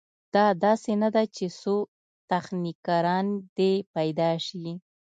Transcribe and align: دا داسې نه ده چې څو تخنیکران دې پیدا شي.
دا 0.35 0.45
داسې 0.65 0.91
نه 1.03 1.09
ده 1.15 1.23
چې 1.35 1.45
څو 1.59 1.75
تخنیکران 2.31 3.27
دې 3.57 3.73
پیدا 3.95 4.31
شي. 4.47 4.67